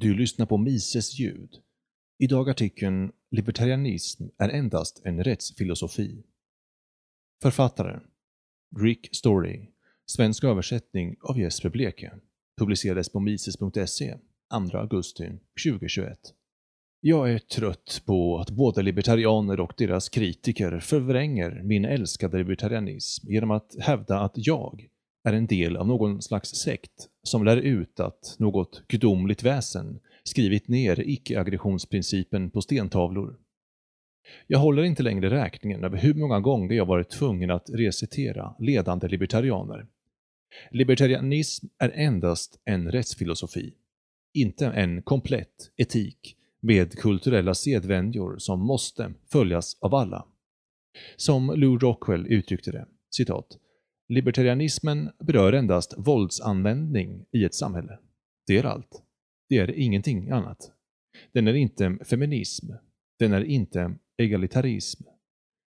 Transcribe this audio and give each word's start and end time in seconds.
Du 0.00 0.14
lyssnar 0.14 0.46
på 0.46 0.56
Mises 0.56 1.18
ljud. 1.18 1.56
Idag 2.18 2.50
artikeln 2.50 3.12
“Libertarianism 3.30 4.24
är 4.38 4.48
endast 4.48 5.02
en 5.04 5.24
rättsfilosofi”. 5.24 6.22
Författare 7.42 8.00
Rick 8.80 9.16
Story. 9.16 9.68
Svensk 10.06 10.44
översättning 10.44 11.16
av 11.20 11.38
Jesper 11.38 11.68
Bleke. 11.68 12.12
Publicerades 12.58 13.12
på 13.12 13.20
mises.se 13.20 14.16
2 14.70 14.78
augusti 14.78 15.28
2021. 15.66 16.18
Jag 17.00 17.32
är 17.32 17.38
trött 17.38 18.02
på 18.06 18.38
att 18.38 18.50
både 18.50 18.82
libertarianer 18.82 19.60
och 19.60 19.72
deras 19.76 20.08
kritiker 20.08 20.80
förvränger 20.80 21.62
min 21.64 21.84
älskade 21.84 22.38
libertarianism 22.38 23.28
genom 23.28 23.50
att 23.50 23.76
hävda 23.80 24.20
att 24.20 24.34
jag 24.34 24.88
är 25.24 25.32
en 25.32 25.46
del 25.46 25.76
av 25.76 25.86
någon 25.86 26.22
slags 26.22 26.50
sekt 26.50 27.08
som 27.22 27.44
lär 27.44 27.56
ut 27.56 28.00
att 28.00 28.36
något 28.38 28.82
gudomligt 28.88 29.42
väsen 29.42 30.00
skrivit 30.24 30.68
ner 30.68 31.00
icke-aggressionsprincipen 31.00 32.50
på 32.50 32.62
stentavlor. 32.62 33.38
Jag 34.46 34.58
håller 34.58 34.82
inte 34.82 35.02
längre 35.02 35.30
räkningen 35.30 35.84
över 35.84 35.98
hur 35.98 36.14
många 36.14 36.40
gånger 36.40 36.74
jag 36.74 36.86
varit 36.86 37.10
tvungen 37.10 37.50
att 37.50 37.70
recitera 37.70 38.54
ledande 38.58 39.08
libertarianer. 39.08 39.86
Libertarianism 40.70 41.66
är 41.78 41.90
endast 41.94 42.60
en 42.64 42.92
rättsfilosofi, 42.92 43.74
inte 44.34 44.66
en 44.66 45.02
komplett 45.02 45.70
etik 45.76 46.36
med 46.60 46.92
kulturella 46.92 47.54
sedvänjor 47.54 48.38
som 48.38 48.60
måste 48.60 49.12
följas 49.32 49.76
av 49.80 49.94
alla. 49.94 50.26
Som 51.16 51.52
Lou 51.56 51.78
Rockwell 51.78 52.26
uttryckte 52.26 52.72
det, 52.72 52.86
citat, 53.10 53.58
Libertarianismen 54.10 55.10
berör 55.18 55.52
endast 55.52 55.94
våldsanvändning 55.96 57.26
i 57.32 57.44
ett 57.44 57.54
samhälle. 57.54 57.98
Det 58.46 58.58
är 58.58 58.64
allt. 58.64 59.02
Det 59.48 59.58
är 59.58 59.70
ingenting 59.70 60.30
annat. 60.30 60.72
Den 61.32 61.48
är 61.48 61.54
inte 61.54 61.98
feminism. 62.04 62.66
Den 63.18 63.32
är 63.32 63.44
inte 63.44 63.94
egalitarism. 64.18 65.04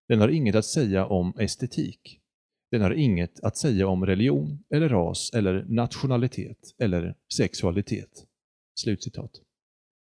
Den 0.09 0.21
har 0.21 0.29
inget 0.29 0.55
att 0.55 0.65
säga 0.65 1.07
om 1.07 1.35
estetik. 1.39 2.21
Den 2.71 2.81
har 2.81 2.91
inget 2.91 3.41
att 3.41 3.57
säga 3.57 3.89
om 3.89 4.07
religion, 4.07 4.65
eller 4.75 4.89
ras, 4.89 5.31
eller 5.35 5.65
nationalitet, 5.69 6.75
eller 6.79 7.15
sexualitet. 7.35 8.27
Slutcitat. 8.81 9.31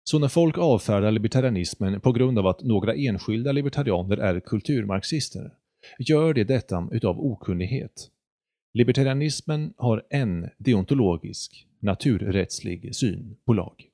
Så 0.04 0.18
när 0.18 0.28
folk 0.28 0.58
avfärdar 0.58 1.10
libertarianismen 1.10 2.00
på 2.00 2.12
grund 2.12 2.38
av 2.38 2.46
att 2.46 2.62
några 2.62 2.94
enskilda 2.94 3.52
libertarianer 3.52 4.16
är 4.16 4.40
kulturmarxister, 4.40 5.52
gör 5.98 6.34
de 6.34 6.44
detta 6.44 6.88
utav 6.92 7.20
okunnighet. 7.20 8.10
Libertarianismen 8.76 9.74
har 9.76 10.06
en 10.10 10.50
deontologisk, 10.58 11.66
naturrättslig 11.80 12.96
syn 12.96 13.36
på 13.44 13.52
lag. 13.52 13.88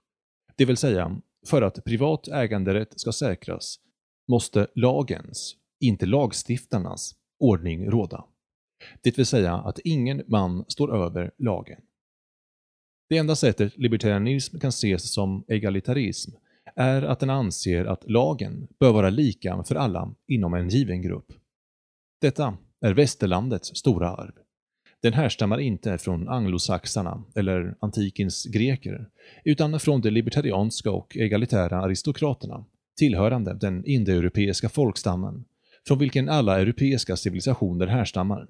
Det 0.57 0.65
vill 0.65 0.77
säga, 0.77 1.21
för 1.47 1.63
att 1.63 1.85
privat 1.85 2.29
äganderätt 2.29 3.01
ska 3.01 3.13
säkras 3.13 3.81
måste 4.29 4.67
lagens, 4.75 5.57
inte 5.81 6.07
lagstiftarnas, 6.07 7.15
ordning 7.39 7.91
råda. 7.91 8.25
Det 9.03 9.19
vill 9.19 9.27
säga 9.27 9.55
att 9.55 9.79
ingen 9.79 10.23
man 10.27 10.65
står 10.69 10.97
över 11.05 11.31
lagen. 11.39 11.81
Det 13.09 13.19
enda 13.19 13.37
sättet 13.37 13.79
libertarianism 13.79 14.59
kan 14.59 14.69
ses 14.69 15.13
som 15.13 15.45
egalitarism 15.49 16.31
är 16.77 17.03
att 17.03 17.21
den 17.21 17.31
anser 17.31 17.85
att 17.85 18.11
lagen 18.11 18.69
bör 18.81 18.93
vara 18.93 19.11
lika 19.11 19.65
för 19.65 19.75
alla 19.75 20.15
inom 20.27 20.55
en 20.55 20.69
given 20.69 21.03
grupp. 21.03 21.33
Detta 22.21 22.57
är 22.81 22.95
västerlandets 22.95 23.77
stora 23.77 24.11
arv. 24.11 24.42
Den 25.03 25.13
härstammar 25.13 25.61
inte 25.61 25.99
från 25.99 26.29
anglosaxarna 26.29 27.25
eller 27.35 27.75
antikens 27.81 28.45
greker, 28.45 29.09
utan 29.45 29.81
från 29.81 30.01
de 30.01 30.11
libertarianska 30.11 30.91
och 30.91 31.17
egalitära 31.17 31.81
aristokraterna, 31.83 32.65
tillhörande 32.97 33.55
den 33.55 33.85
indoeuropeiska 33.85 34.69
folkstammen, 34.69 35.45
från 35.87 35.99
vilken 35.99 36.29
alla 36.29 36.61
europeiska 36.61 37.17
civilisationer 37.17 37.87
härstammar. 37.87 38.49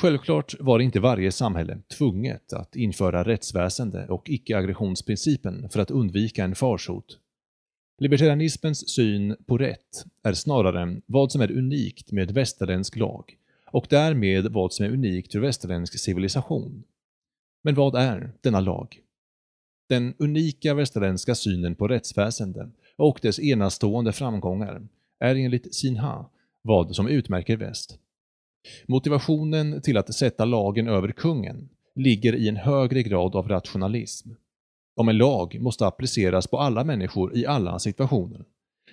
Självklart 0.00 0.54
var 0.60 0.80
inte 0.80 1.00
varje 1.00 1.32
samhälle 1.32 1.78
tvunget 1.98 2.52
att 2.52 2.76
införa 2.76 3.24
rättsväsende 3.24 4.06
och 4.06 4.30
icke-aggressionsprincipen 4.30 5.68
för 5.68 5.80
att 5.80 5.90
undvika 5.90 6.44
en 6.44 6.54
farsot. 6.54 7.18
Libertarianismens 7.98 8.90
syn 8.90 9.36
på 9.46 9.58
rätt 9.58 10.04
är 10.22 10.32
snarare 10.32 11.00
vad 11.06 11.32
som 11.32 11.40
är 11.40 11.52
unikt 11.52 12.12
med 12.12 12.30
västerländsk 12.30 12.96
lag 12.96 13.36
och 13.72 13.86
därmed 13.90 14.52
vad 14.52 14.72
som 14.72 14.86
är 14.86 14.90
unikt 14.90 15.32
för 15.32 15.38
västerländsk 15.38 15.98
civilisation. 15.98 16.84
Men 17.64 17.74
vad 17.74 17.94
är 17.94 18.32
denna 18.40 18.60
lag? 18.60 18.98
Den 19.88 20.14
unika 20.18 20.74
västerländska 20.74 21.34
synen 21.34 21.74
på 21.74 21.88
rättsväsenden 21.88 22.72
och 22.96 23.18
dess 23.22 23.40
enastående 23.40 24.12
framgångar 24.12 24.88
är 25.20 25.34
enligt 25.34 25.74
Sinha 25.74 26.26
vad 26.62 26.96
som 26.96 27.08
utmärker 27.08 27.56
väst. 27.56 27.98
Motivationen 28.86 29.82
till 29.82 29.96
att 29.96 30.14
sätta 30.14 30.44
lagen 30.44 30.88
över 30.88 31.12
kungen 31.12 31.68
ligger 31.94 32.34
i 32.34 32.48
en 32.48 32.56
högre 32.56 33.02
grad 33.02 33.36
av 33.36 33.48
rationalism. 33.48 34.30
Om 34.96 35.08
en 35.08 35.18
lag 35.18 35.60
måste 35.60 35.86
appliceras 35.86 36.46
på 36.46 36.58
alla 36.58 36.84
människor 36.84 37.36
i 37.36 37.46
alla 37.46 37.78
situationer, 37.78 38.44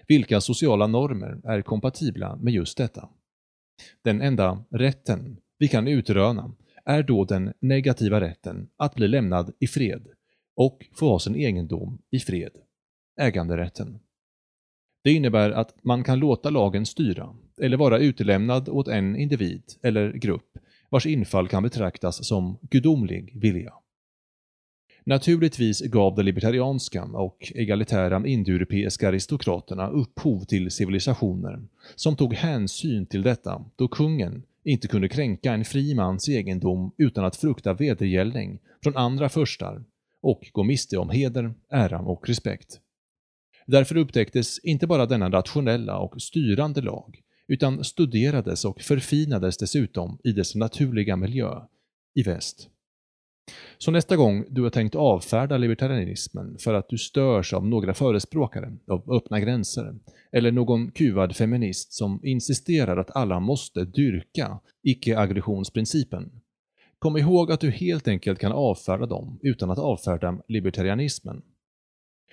vilka 0.08 0.42
sociala 0.42 0.88
normer 0.88 1.42
är 1.44 1.62
kompatibla 1.62 2.36
med 2.36 2.54
just 2.54 2.78
detta? 2.78 3.10
Den 4.04 4.22
enda 4.22 4.66
rätten 4.70 5.38
vi 5.58 5.68
kan 5.68 5.88
utröna 5.88 6.52
är 6.86 7.04
då 7.04 7.26
den 7.26 7.54
negativa 7.60 8.22
rätten 8.22 8.70
att 8.78 8.96
bli 8.96 9.08
lämnad 9.08 9.54
i 9.60 9.68
fred 9.68 10.08
och 10.56 10.86
få 10.94 11.10
ha 11.10 11.20
sin 11.20 11.36
egendom 11.36 12.02
i 12.12 12.20
fred. 12.20 12.52
Äganderätten. 13.20 14.00
Det 15.04 15.12
innebär 15.12 15.52
att 15.52 15.84
man 15.84 16.04
kan 16.04 16.20
låta 16.20 16.50
lagen 16.50 16.86
styra 16.86 17.36
eller 17.62 17.78
vara 17.78 17.98
utelämnad 18.00 18.70
åt 18.70 18.88
en 18.88 19.16
individ 19.16 19.64
eller 19.82 20.12
grupp 20.12 20.58
vars 20.90 21.06
infall 21.06 21.48
kan 21.48 21.64
betraktas 21.64 22.28
som 22.28 22.58
gudomlig 22.62 23.42
vilja. 23.42 23.74
Naturligtvis 25.04 25.82
gav 25.82 26.16
de 26.16 26.24
libertarianska 26.24 27.04
och 27.04 27.52
egalitära 27.56 28.28
indoeuropeiska 28.28 29.08
aristokraterna 29.08 29.90
upphov 29.90 30.46
till 30.46 30.72
civilisationer 30.72 31.62
som 31.96 32.16
tog 32.16 32.34
hänsyn 32.34 33.06
till 33.06 33.22
detta 33.22 33.66
då 33.76 33.88
kungen 33.88 34.44
inte 34.64 34.88
kunde 34.88 35.10
kränka 35.10 35.54
en 35.54 35.66
fri 35.66 35.96
mans 35.96 36.30
egendom 36.30 36.92
utan 36.98 37.26
att 37.26 37.36
frukta 37.36 37.74
vedergällning 37.74 38.60
från 38.84 38.98
andra 38.98 39.30
förstar 39.30 39.84
och 40.22 40.50
gå 40.52 40.64
miste 40.64 40.98
om 40.98 41.10
heder, 41.10 41.54
ära 41.70 42.00
och 42.00 42.30
respekt. 42.30 42.80
Därför 43.66 43.98
upptäcktes 43.98 44.60
inte 44.60 44.88
bara 44.88 45.06
denna 45.06 45.30
rationella 45.30 45.98
och 45.98 46.22
styrande 46.22 46.82
lag, 46.82 47.20
utan 47.48 47.84
studerades 47.84 48.66
och 48.66 48.82
förfinades 48.82 49.58
dessutom 49.58 50.20
i 50.24 50.32
dess 50.32 50.56
naturliga 50.56 51.16
miljö, 51.16 51.62
i 52.16 52.24
väst. 52.24 52.70
Så 53.78 53.92
nästa 53.92 54.16
gång 54.16 54.46
du 54.50 54.64
har 54.64 54.70
tänkt 54.70 54.96
avfärda 54.96 55.58
libertarianismen 55.58 56.58
för 56.60 56.74
att 56.74 56.90
du 56.90 56.98
störs 56.98 57.54
av 57.54 57.68
några 57.68 57.94
förespråkare 57.94 58.78
av 58.88 59.12
öppna 59.12 59.40
gränser, 59.40 59.96
eller 60.32 60.52
någon 60.52 60.92
kuvad 60.92 61.36
feminist 61.36 61.94
som 61.94 62.20
insisterar 62.24 62.98
att 62.98 63.16
alla 63.16 63.40
måste 63.40 63.86
dyrka 63.86 64.60
icke-aggressionsprincipen, 64.84 66.32
kom 67.00 67.18
ihåg 67.18 67.52
att 67.52 67.60
du 67.60 67.72
helt 67.72 68.08
enkelt 68.08 68.40
kan 68.40 68.52
avfärda 68.52 69.06
dem 69.06 69.40
utan 69.42 69.72
att 69.72 69.80
avfärda 69.80 70.42
libertarianismen. 70.48 71.42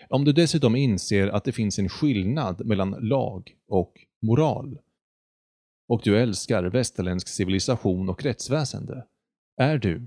Om 0.08 0.24
du 0.24 0.32
dessutom 0.32 0.76
inser 0.76 1.28
att 1.28 1.44
det 1.44 1.52
finns 1.52 1.78
en 1.78 1.88
skillnad 1.88 2.66
mellan 2.66 2.90
lag 2.90 3.50
och 3.68 3.92
moral, 4.22 4.78
och 5.88 6.00
du 6.04 6.18
älskar 6.18 6.64
västerländsk 6.64 7.28
civilisation 7.28 8.08
och 8.08 8.22
rättsväsende, 8.22 9.04
är 9.56 9.78
du 9.78 10.06